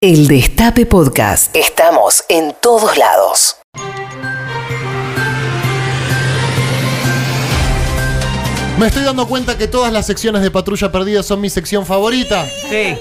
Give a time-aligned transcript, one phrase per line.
[0.00, 1.56] El Destape Podcast.
[1.56, 3.56] Estamos en todos lados.
[8.78, 12.46] Me estoy dando cuenta que todas las secciones de Patrulla Perdida son mi sección favorita.
[12.46, 12.96] Sí.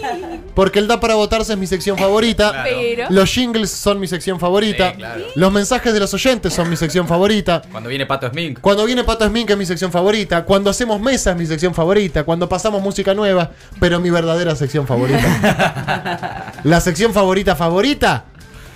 [0.58, 2.64] Porque el Da para votarse es mi sección favorita.
[2.64, 3.06] Pero.
[3.12, 4.90] Los jingles son mi sección favorita.
[4.90, 5.26] Sí, claro.
[5.36, 7.62] Los mensajes de los oyentes son mi sección favorita.
[7.72, 8.60] Cuando viene Pato Smink.
[8.60, 10.46] Cuando viene Pato Smink es mi sección favorita.
[10.46, 12.24] Cuando hacemos mesa es mi sección favorita.
[12.24, 16.54] Cuando pasamos música nueva, pero mi verdadera sección favorita.
[16.64, 18.26] La sección favorita favorita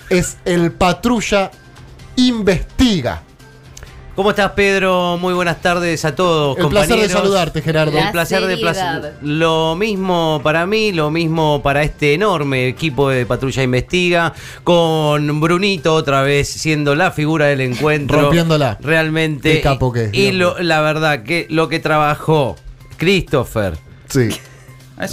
[0.07, 1.49] es el Patrulla
[2.15, 3.23] Investiga.
[4.15, 5.17] ¿Cómo estás, Pedro?
[5.19, 7.93] Muy buenas tardes a todos, El placer de saludarte, Gerardo.
[7.93, 8.99] La El placer de seriedad.
[8.99, 9.13] placer.
[9.21, 14.33] Lo mismo para mí, lo mismo para este enorme equipo de Patrulla Investiga,
[14.65, 18.21] con Brunito otra vez siendo la figura del encuentro.
[18.23, 18.77] Rompiéndola.
[18.81, 19.53] Realmente.
[19.53, 22.57] Qué capo que es, Y lo- la verdad que lo que trabajó
[22.97, 23.77] Christopher.
[24.09, 24.29] Sí.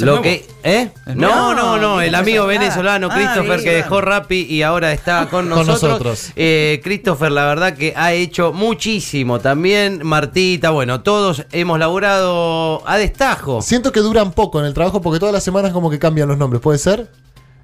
[0.00, 0.90] Lo que, ¿eh?
[1.06, 4.00] ¿Es No, no, no, No, el amigo venezolano Ah, Christopher que dejó.
[4.00, 6.32] Rappi y ahora está con Con nosotros.
[6.36, 9.38] Eh, Christopher, la verdad que ha hecho muchísimo.
[9.40, 13.62] También Martita, bueno, todos hemos laburado a destajo.
[13.62, 16.38] Siento que duran poco en el trabajo porque todas las semanas como que cambian los
[16.38, 16.60] nombres.
[16.62, 17.10] ¿Puede ser?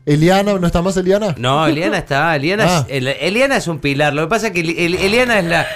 [0.06, 0.52] ¿Eliana?
[0.58, 1.34] ¿No está más Eliana?
[1.38, 2.84] No, Eliana está, Eliana, Ah.
[2.88, 4.12] es, el- Eliana es un pilar.
[4.12, 5.66] Lo que pasa es que Eli- El- Eliana es la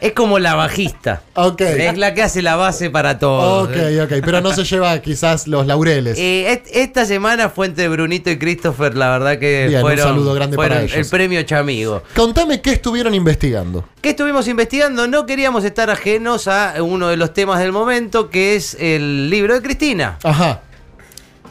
[0.00, 1.22] es como la bajista.
[1.34, 1.60] Ok.
[1.60, 3.64] Es la que hace la base para todo.
[3.64, 4.12] Ok, ok.
[4.24, 6.18] Pero no se lleva quizás los laureles.
[6.18, 10.08] Eh, est- esta semana fue entre Brunito y Christopher, la verdad que Bien, un fueron,
[10.08, 10.96] saludo grande para ellos.
[10.96, 12.02] el premio Chamigo.
[12.14, 13.84] Contame qué estuvieron investigando.
[14.00, 15.06] ¿Qué estuvimos investigando?
[15.06, 19.54] No queríamos estar ajenos a uno de los temas del momento, que es el libro
[19.54, 20.18] de Cristina.
[20.22, 20.62] Ajá.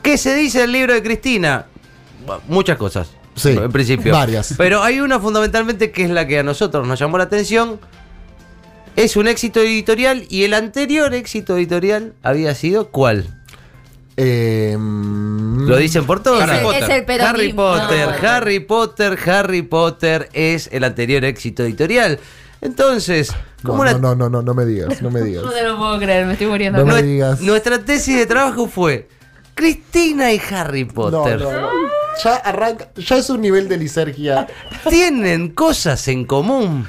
[0.02, 1.66] ¿Qué se dice del libro de Cristina?
[2.26, 3.10] Bueno, Muchas cosas.
[3.36, 4.14] Sí, En principio.
[4.14, 4.56] varias.
[4.58, 7.80] Pero hay una fundamentalmente que es la que a nosotros nos llamó la atención.
[8.98, 13.28] Es un éxito editorial y el anterior éxito editorial había sido ¿cuál?
[14.18, 16.42] Eh, Lo dicen por todos.
[16.42, 17.28] El peronismo.
[17.30, 18.28] Harry Potter, No.
[18.30, 22.20] Harry Potter, Harry Potter es el anterior éxito editorial.
[22.60, 23.32] Entonces,
[23.62, 25.44] no, como no, una- no, no, no, no me digas, no me digas.
[25.46, 26.84] No te lo puedo creer, me estoy muriendo.
[26.84, 27.40] No me digas.
[27.42, 29.08] Nuestra tesis de trabajo fue
[29.54, 31.70] Cristina y Harry No, Potter no, no.
[32.24, 34.48] Ya arranca, ya es un nivel de lisergia.
[34.90, 36.88] tienen cosas en común.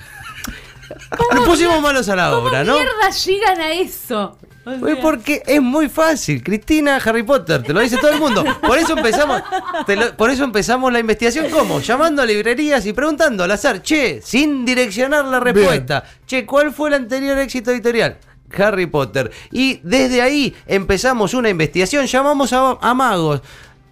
[1.34, 2.74] Nos pusimos manos a la obra, ¿no?
[2.74, 4.38] mierda llegan a eso?
[4.64, 6.42] O Pues sea, porque es muy fácil.
[6.42, 8.44] Cristina, Harry Potter, te lo dice todo el mundo.
[8.60, 9.42] Por eso empezamos,
[9.86, 11.46] te lo- por eso empezamos la investigación.
[11.50, 11.80] ¿Cómo?
[11.80, 16.04] Llamando a librerías y preguntando al azar, che, sin direccionar la respuesta.
[16.26, 18.18] Che, ¿cuál fue el anterior éxito editorial?
[18.56, 19.30] Harry Potter.
[19.52, 22.06] Y desde ahí empezamos una investigación.
[22.06, 23.40] Llamamos a, a magos.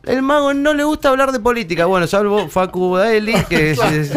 [0.06, 4.12] El mago no le gusta hablar de política, bueno, salvo Facu Daeli, que es, es-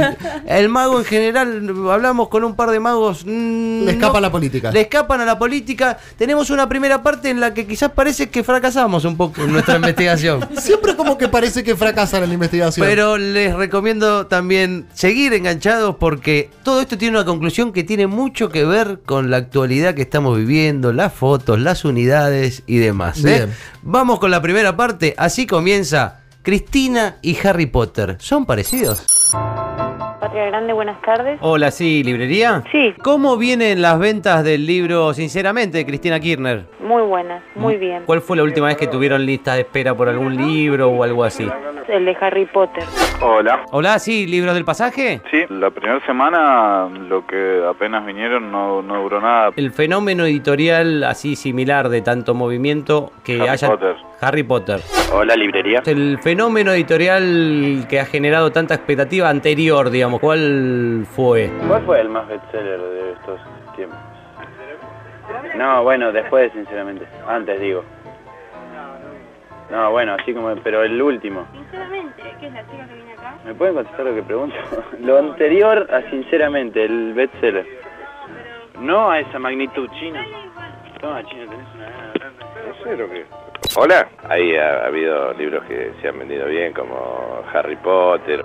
[0.46, 3.26] el mago en general, hablamos con un par de magos.
[3.26, 4.72] mm, Le escapa no- la política.
[4.72, 5.98] Le escapan a la política.
[6.16, 9.76] Tenemos una primera parte en la que quizás parece que fracasamos un poco en nuestra
[9.78, 10.48] investigación.
[10.58, 12.86] Siempre como que parece que fracasan en la investigación.
[12.86, 18.50] Pero les recomiendo también seguir enganchados porque todo esto tiene una conclusión que tiene mucho
[18.50, 23.18] que ver con la actualidad que estamos viviendo, las fotos, las unidades y demás.
[23.26, 23.46] ¿eh?
[23.46, 23.54] Bien.
[23.82, 25.16] Vamos con la primera parte.
[25.18, 25.79] Así comienza
[26.42, 28.18] Cristina y Harry Potter.
[28.20, 29.06] ¿Son parecidos?
[30.20, 31.40] Patria Grande, buenas tardes.
[31.42, 32.64] Hola, sí, librería.
[32.70, 32.94] Sí.
[33.02, 36.66] ¿Cómo vienen las ventas del libro, sinceramente, de Cristina Kirchner?
[36.82, 38.04] Muy buenas, muy bien.
[38.06, 41.24] ¿Cuál fue la última vez que tuvieron lista de espera por algún libro o algo
[41.24, 41.48] así?
[41.90, 42.84] El de Harry Potter.
[43.22, 43.64] Hola.
[43.72, 45.22] Hola, sí, libros del pasaje.
[45.32, 49.52] Sí, la primera semana lo que apenas vinieron no, no duró nada.
[49.56, 53.96] El fenómeno editorial así similar de tanto movimiento que Harry haya Potter.
[54.22, 54.82] Harry Potter.
[55.12, 55.82] Hola, librería.
[55.86, 61.50] El fenómeno editorial que ha generado tanta expectativa anterior, digamos, ¿cuál fue?
[61.68, 63.40] ¿Cuál fue el más bestseller de estos
[63.76, 63.98] tiempos?
[65.56, 67.06] No, bueno, después, sinceramente.
[67.28, 67.84] Antes, digo.
[69.72, 70.54] No, bueno, así como...
[70.64, 71.46] Pero el último.
[71.54, 73.36] Sinceramente, ¿qué es la chica que viene acá?
[73.46, 74.56] ¿Me pueden contestar lo que pregunto?
[75.00, 77.66] lo anterior a sinceramente, el bestseller.
[78.80, 80.26] No a esa magnitud, China.
[81.00, 82.68] Toma, China, tenés una.
[82.68, 83.26] No sé lo que...
[83.76, 84.10] Hola.
[84.28, 88.42] Ahí ha, habido libros que se han vendido bien, como Harry Potter.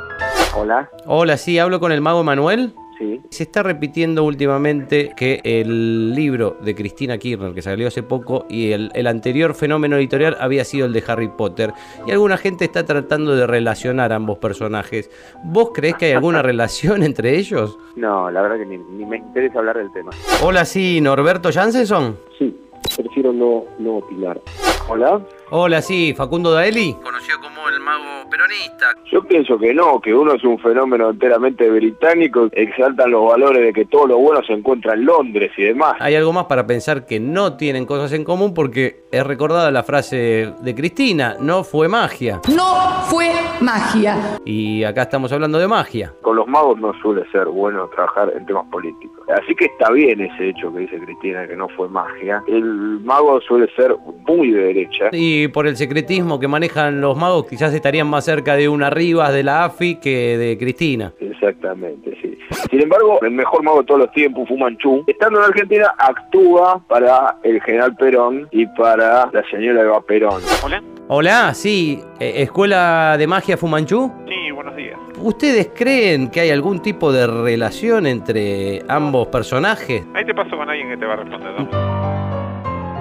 [0.54, 0.88] Hola.
[1.06, 2.74] Hola, sí, hablo con el mago Manuel.
[3.04, 3.20] Sí.
[3.30, 8.72] Se está repitiendo últimamente que el libro de Cristina Kirchner, que salió hace poco, y
[8.72, 11.72] el, el anterior fenómeno editorial había sido el de Harry Potter.
[12.06, 15.10] Y alguna gente está tratando de relacionar ambos personajes.
[15.44, 17.78] ¿Vos creés que hay alguna relación entre ellos?
[17.96, 20.10] No, la verdad que ni, ni me interesa hablar del tema.
[20.42, 22.16] Hola, sí, Norberto Jansenson.
[22.38, 22.56] Sí,
[22.96, 24.40] prefiero no, no opinar.
[24.88, 25.20] Hola.
[25.50, 26.94] Hola, sí, Facundo Daeli.
[27.02, 28.94] Conocido como el mago peronista.
[29.12, 33.72] Yo pienso que no, que uno es un fenómeno enteramente británico, exaltan los valores de
[33.72, 35.96] que todo lo bueno se encuentra en Londres y demás.
[36.00, 39.82] Hay algo más para pensar que no tienen cosas en común porque es recordada la
[39.82, 42.40] frase de Cristina, no fue magia.
[42.54, 43.30] No fue
[43.60, 44.38] magia.
[44.44, 46.12] Y acá estamos hablando de magia.
[46.22, 49.20] Con los magos no suele ser bueno trabajar en temas políticos.
[49.28, 52.42] Así que está bien ese hecho que dice Cristina, que no fue magia.
[52.46, 53.94] El mago suele ser
[54.26, 55.08] muy de derecha.
[55.12, 59.32] Y por el secretismo que manejan los magos, quizás estarían más cerca de una Rivas
[59.32, 61.12] de la AFI que de Cristina.
[61.20, 62.38] Exactamente, sí.
[62.70, 66.82] Sin embargo, el mejor mago de todos los tiempos, Fu Manchu, estando en Argentina, actúa
[66.88, 70.42] para el general Perón y para la señora Eva Perón.
[70.64, 70.82] Hola.
[71.06, 74.10] Hola, sí, eh, Escuela de Magia Fumanchu.
[74.26, 74.98] Sí, buenos días.
[75.18, 80.04] ¿Ustedes creen que hay algún tipo de relación entre ambos personajes?
[80.14, 81.52] Ahí te paso con alguien que te va a responder.
[81.60, 82.03] ¿no?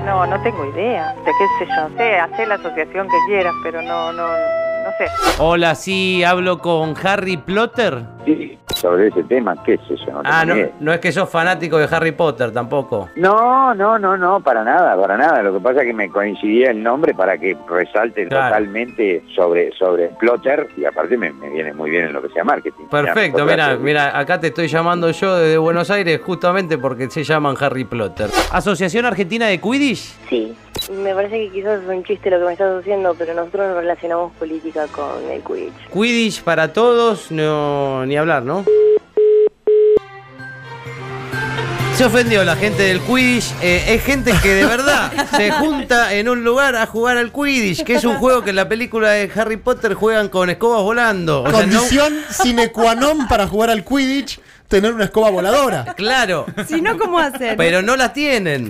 [0.05, 1.13] No, no tengo idea.
[1.25, 1.97] De qué sé yo.
[1.97, 4.27] Sé, hacer la asociación que quieras, pero no, no,
[5.39, 7.99] Hola, sí, hablo con Harry Potter.
[8.25, 10.11] Sí, sobre ese tema, qué sé yo.
[10.13, 13.09] No Ah, no, no es que sos fanático de Harry Potter tampoco.
[13.15, 15.41] No, no, no, no, para nada, para nada.
[15.41, 18.47] Lo que pasa es que me coincidía el nombre para que resalte Claro.
[18.55, 22.43] totalmente sobre, sobre Plotter y aparte me, me viene muy bien en lo que sea
[22.43, 22.85] marketing.
[22.89, 27.23] Perfecto, mira, Plotter, mira, acá te estoy llamando yo desde Buenos Aires justamente porque se
[27.23, 28.29] llaman Harry Potter.
[28.51, 30.13] Asociación Argentina de Quidditch.
[30.29, 30.55] Sí.
[30.91, 33.79] Me parece que quizás es un chiste lo que me estás haciendo, pero nosotros no
[33.79, 35.89] relacionamos política con el Quidditch.
[35.93, 38.65] Quidditch para todos, no ni hablar, ¿no?
[41.95, 43.53] Se ofendió la gente del Quidditch.
[43.61, 47.83] eh, es gente que de verdad se junta en un lugar a jugar al Quidditch,
[47.83, 51.43] que es un juego que en la película de Harry Potter juegan con escobas volando.
[51.43, 55.93] O sea, no- Condición sine qua non para jugar al Quidditch, tener una escoba voladora.
[55.95, 56.45] claro.
[56.67, 57.57] Si no, ¿cómo hacer?
[57.57, 58.69] Pero no las tienen.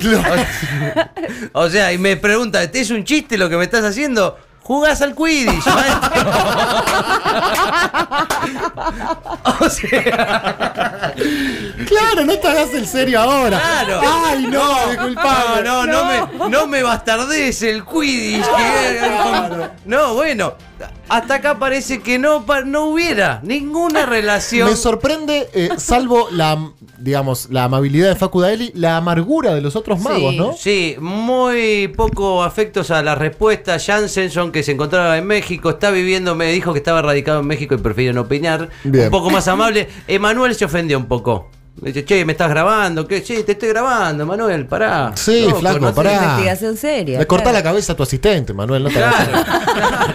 [1.54, 4.38] O, o sea, y me pregunta, ¿este es un chiste lo que me estás haciendo?
[4.64, 6.32] Jugás al Quidditch, maestro.
[9.60, 11.14] o sea,
[11.86, 13.60] Claro, no te hagas el serio ahora.
[13.60, 14.02] Claro.
[14.26, 15.64] Ay, no, disculpame.
[15.64, 18.46] no, no, no, me, no me bastardes el Quidditch.
[18.46, 20.54] que- no, bueno,
[21.10, 24.70] hasta acá parece que no, pa- no hubiera ninguna relación.
[24.70, 26.58] Me sorprende, eh, salvo la,
[26.98, 30.54] digamos, la amabilidad de Facu Daeli, la amargura de los otros magos, sí, ¿no?
[30.54, 33.78] Sí, muy poco afectos a la respuesta.
[33.80, 37.76] Jansenson, que se encontraba en México, está viviendo, me dijo que estaba radicado en México
[37.76, 38.70] y prefiero no opinar.
[38.84, 39.06] Bien.
[39.06, 39.88] Un poco más amable.
[40.08, 41.50] Emanuel se ofendió un poco.
[41.82, 43.08] Me dice, che, ¿me estás grabando?
[43.08, 43.22] ¿Qué?
[43.22, 45.12] Sí, te estoy grabando, Manuel, pará.
[45.16, 45.94] Sí, flaco, no sé.
[45.96, 46.14] pará.
[46.14, 47.20] Investigación seria.
[47.20, 47.58] Le corta claro.
[47.58, 49.16] la cabeza a tu asistente, Manuel, no te Claro,
[49.74, 50.14] claro.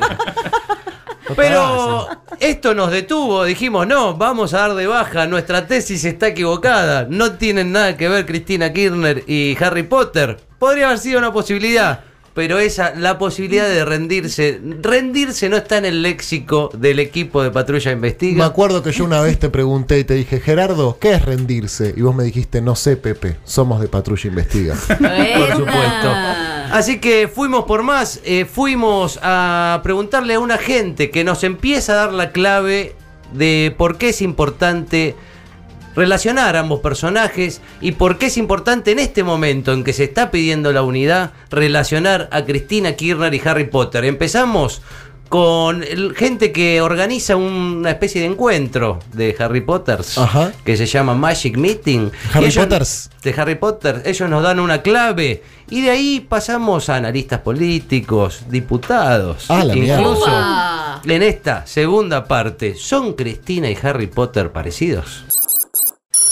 [1.29, 2.09] no Pero
[2.41, 7.33] esto nos detuvo, dijimos, no, vamos a dar de baja, nuestra tesis está equivocada, no
[7.33, 10.39] tienen nada que ver Cristina Kirchner y Harry Potter.
[10.59, 12.05] Podría haber sido una posibilidad,
[12.39, 17.51] pero esa, la posibilidad de rendirse, rendirse no está en el léxico del equipo de
[17.51, 18.47] Patrulla Me Investiga.
[18.47, 21.93] acuerdo que yo una vez te pregunté y te dije, Gerardo, ¿qué es rendirse?
[21.97, 24.77] Y vos me dijiste, no sé, Pepe, somos de Patrulla Investiga.
[24.89, 26.13] Por supuesto.
[26.71, 31.95] Así que fuimos por más, eh, fuimos a preguntarle a una gente que nos empieza
[31.95, 32.95] a dar la clave
[33.33, 35.17] de por qué es importante
[35.97, 40.05] relacionar a ambos personajes y por qué es importante en este momento en que se
[40.05, 44.05] está pidiendo la unidad relacionar a Cristina Kirchner y Harry Potter.
[44.05, 44.81] Empezamos
[45.29, 50.53] con el- gente que organiza una especie de encuentro de Harry Potters Ajá.
[50.65, 52.11] que se llama Magic Meeting.
[52.33, 53.11] Harry ellos- Potters.
[53.23, 54.03] de Harry Potter.
[54.07, 59.45] Ellos nos dan una clave y de ahí pasamos a analistas políticos, diputados.
[59.51, 59.77] Ah, la.
[59.77, 60.31] Incluso
[61.05, 65.25] en esta segunda parte, ¿son Cristina y Harry Potter parecidos?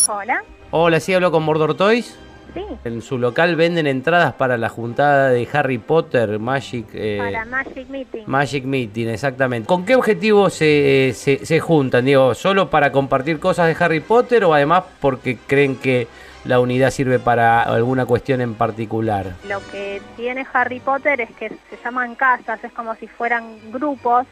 [0.08, 0.42] Hola.
[0.70, 2.18] Hola, sí hablo con Mordor Toys.
[2.54, 2.62] Sí.
[2.84, 7.20] En su local venden entradas para la juntada de Harry Potter, Magic, eh,
[7.50, 8.22] Magic Meeting.
[8.26, 9.66] Magic Meeting, exactamente.
[9.66, 12.04] ¿Con qué objetivo se, se, se juntan?
[12.04, 16.06] Digo, ¿solo para compartir cosas de Harry Potter o además porque creen que
[16.46, 19.32] la unidad sirve para alguna cuestión en particular?
[19.48, 24.26] Lo que tiene Harry Potter es que se llaman casas, es como si fueran grupos.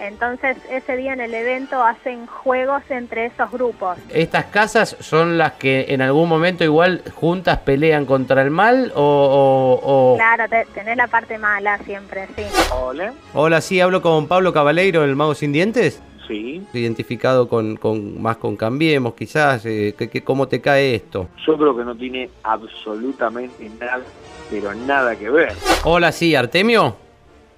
[0.00, 3.98] Entonces ese día en el evento hacen juegos entre esos grupos.
[4.10, 9.00] ¿Estas casas son las que en algún momento igual juntas pelean contra el mal o...
[9.02, 12.44] o- o- Claro, te- tenés la parte mala siempre, sí.
[12.72, 13.12] Hola.
[13.32, 16.00] Hola, sí, hablo con Pablo Cabaleiro, el mago sin dientes.
[16.26, 16.62] Sí.
[16.72, 19.64] Identificado con, con más con Cambiemos, quizás.
[19.66, 21.28] eh, que- que- ¿Cómo te cae esto?
[21.46, 24.02] Yo creo que no tiene absolutamente nada,
[24.50, 25.52] pero nada que ver.
[25.84, 26.96] Hola, sí, Artemio.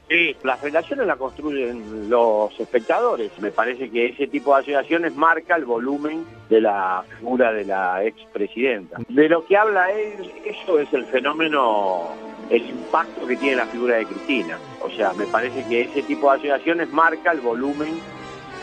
[0.09, 3.33] Sí, las relaciones las construyen los espectadores.
[3.41, 8.05] Me parece que ese tipo de asociaciones marca el volumen de la figura de la
[8.05, 8.99] expresidenta.
[9.09, 12.09] De lo que habla él, eso es el fenómeno
[12.51, 14.57] el impacto que tiene la figura de Cristina.
[14.81, 17.99] O sea, me parece que ese tipo de asociaciones marca el volumen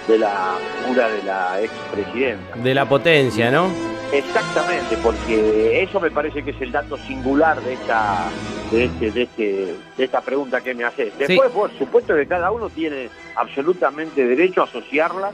[0.07, 2.55] de la figura de la expresidenta.
[2.57, 3.69] De la potencia, ¿no?
[4.12, 8.29] Exactamente, porque eso me parece que es el dato singular de esta
[8.72, 11.17] de este, de este, de esta pregunta que me haces.
[11.17, 15.31] Después, por supuesto que cada uno tiene absolutamente derecho a asociarla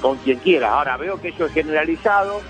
[0.00, 0.74] con quien quiera.
[0.74, 2.40] Ahora veo que eso es generalizado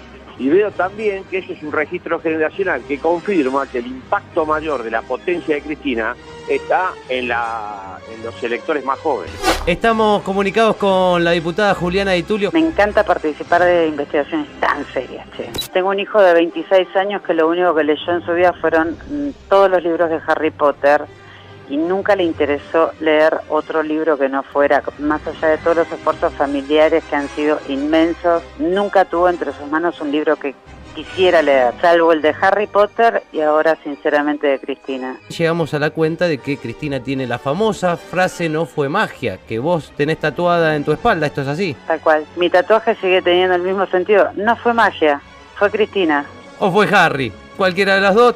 [0.43, 4.83] y veo también que eso es un registro generacional que confirma que el impacto mayor
[4.83, 6.17] de la potencia de Cristina
[6.49, 9.33] está en, la, en los electores más jóvenes.
[9.67, 12.51] Estamos comunicados con la diputada Juliana Di Tulio.
[12.53, 15.49] Me encanta participar de investigaciones tan serias, che.
[15.73, 18.99] Tengo un hijo de 26 años que lo único que leyó en su vida fueron
[19.11, 21.03] mm, todos los libros de Harry Potter
[21.73, 25.91] y nunca le interesó leer otro libro que no fuera, más allá de todos los
[25.91, 30.55] esfuerzos familiares que han sido inmensos, nunca tuvo entre sus manos un libro que
[30.95, 35.17] quisiera leer, salvo el de Harry Potter y ahora sinceramente de Cristina.
[35.31, 39.59] Llegamos a la cuenta de que Cristina tiene la famosa frase no fue magia, que
[39.59, 41.75] vos tenés tatuada en tu espalda, ¿esto es así?
[41.87, 42.27] Tal cual.
[42.37, 44.29] Mi tatuaje sigue teniendo el mismo sentido.
[44.37, 45.23] No fue magia,
[45.55, 46.27] fue Cristina.
[46.59, 47.33] ¿O fue Harry?
[47.57, 48.35] Cualquiera de las dos.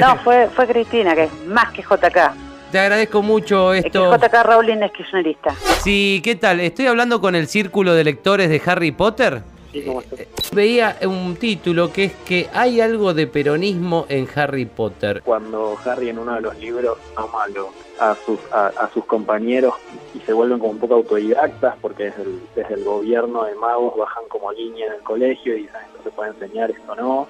[0.00, 2.45] no, fue, fue Cristina, que es más que JK.
[2.72, 4.12] Te agradezco mucho esto.
[4.14, 5.54] Es que JK Rowling es kirchnerista.
[5.82, 6.60] Sí, ¿qué tal?
[6.60, 9.42] Estoy hablando con el círculo de lectores de Harry Potter.
[9.72, 10.20] Sí, ¿cómo estás?
[10.52, 15.22] Veía un título que es que hay algo de peronismo en Harry Potter.
[15.24, 17.66] Cuando Harry en uno de los libros ama a, los-
[18.00, 19.74] a sus, a, a sus compañeros
[20.14, 23.96] y se vuelven como un poco autodidactas porque desde el, desde el gobierno de magos
[23.96, 27.26] bajan como línea en el colegio y dicen esto se puede enseñar, esto no,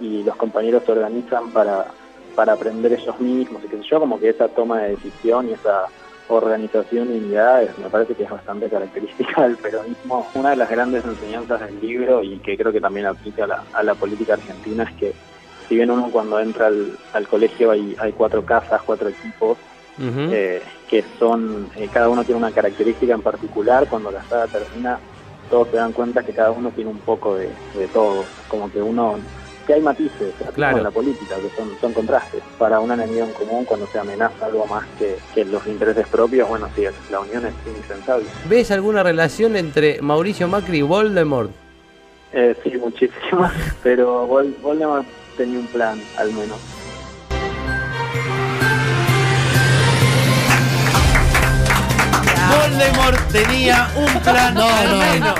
[0.00, 1.86] y los compañeros se organizan para,
[2.30, 5.52] para aprender ellos mismos y qué sé yo, como que esa toma de decisión y
[5.52, 5.86] esa
[6.28, 10.26] organización y unidades me parece que es bastante característica del peronismo.
[10.34, 13.64] Una de las grandes enseñanzas del libro y que creo que también aplica a la,
[13.72, 15.14] a la política argentina es que
[15.68, 19.56] si bien uno cuando entra al, al colegio hay, hay cuatro casas, cuatro equipos,
[19.98, 24.98] eh, que son, eh, cada uno tiene una característica en particular, cuando la saga termina
[25.50, 28.80] todos se dan cuenta que cada uno tiene un poco de, de todo, como que
[28.80, 29.18] uno,
[29.70, 30.78] que hay matices, Claro.
[30.78, 32.42] en la política, que son, son contrastes.
[32.58, 36.48] Para un enemigo en común, cuando se amenaza algo más que, que los intereses propios,
[36.48, 38.24] bueno, sí, la unión es indispensable.
[38.48, 41.52] ¿Ves alguna relación entre Mauricio Macri y Voldemort?
[42.32, 43.52] Eh, sí, muchísimas,
[43.84, 46.58] pero Vol- Voldemort tenía un plan, al menos.
[52.70, 55.38] Voldemort tenía un plan No, no, menos.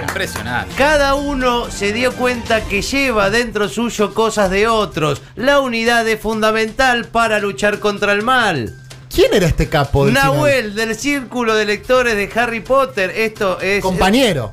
[0.00, 0.74] Impresionante.
[0.76, 5.22] Cada uno se dio cuenta que lleva dentro suyo cosas de otros.
[5.36, 8.74] La unidad es fundamental para luchar contra el mal.
[9.14, 10.06] ¿Quién era este capo?
[10.06, 10.34] del final?
[10.34, 13.12] Nahuel, del círculo de lectores de Harry Potter.
[13.14, 13.82] Esto es.
[13.82, 14.50] Compañero.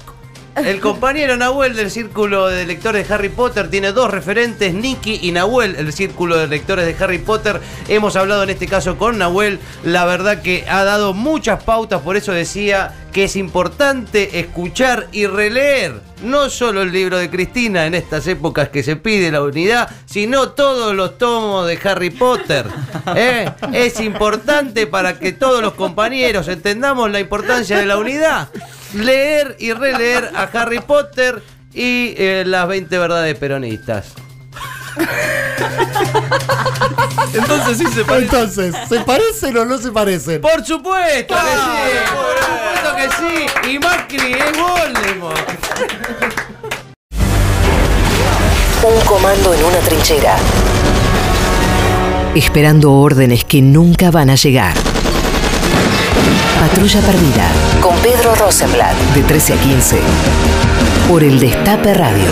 [0.55, 5.31] El compañero Nahuel del círculo de lectores de Harry Potter tiene dos referentes, Nicky y
[5.31, 7.61] Nahuel, el círculo de lectores de Harry Potter.
[7.87, 12.17] Hemos hablado en este caso con Nahuel, la verdad que ha dado muchas pautas, por
[12.17, 17.95] eso decía que es importante escuchar y releer no solo el libro de Cristina en
[17.95, 22.65] estas épocas que se pide la unidad, sino todos los tomos de Harry Potter.
[23.15, 23.49] ¿eh?
[23.73, 28.49] Es importante para que todos los compañeros entendamos la importancia de la unidad.
[28.93, 31.43] Leer y releer a Harry Potter
[31.73, 34.13] y eh, las 20 verdades peronistas.
[37.33, 38.25] Entonces sí se parece.
[38.25, 40.41] Entonces, ¿se parecen o no se parecen?
[40.41, 43.69] Por supuesto que sí, por supuesto que sí.
[43.71, 45.49] Y Macri es Voldemort.
[48.81, 50.37] Un comando en una trinchera.
[52.33, 54.73] Esperando órdenes que nunca van a llegar.
[56.59, 57.68] Patrulla Perdida.
[57.81, 58.95] Con Pedro Rosenblatt.
[59.15, 59.99] De 13 a 15.
[61.07, 62.31] Por el Destape Radio.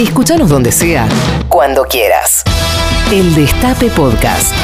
[0.00, 1.06] Escúchanos donde sea.
[1.48, 2.44] Cuando quieras.
[3.12, 4.54] El Destape Podcast.